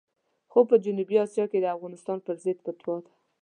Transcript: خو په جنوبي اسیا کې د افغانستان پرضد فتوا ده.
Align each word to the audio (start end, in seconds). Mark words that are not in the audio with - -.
خو 0.51 0.59
په 0.69 0.75
جنوبي 0.83 1.17
اسیا 1.25 1.45
کې 1.51 1.59
د 1.61 1.65
افغانستان 1.75 2.17
پرضد 2.25 2.57
فتوا 2.65 2.95
ده. 3.03 3.11